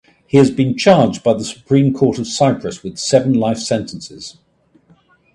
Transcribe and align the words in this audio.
He 0.25 0.39
has 0.39 0.49
been 0.49 0.75
charged 0.75 1.21
by 1.21 1.35
the 1.35 1.43
Supreme 1.43 1.93
Court 1.93 2.17
of 2.17 2.25
Cyprus 2.25 2.81
with 2.81 2.97
seven 2.97 3.33
life 3.33 3.59
sentences. 3.59 4.35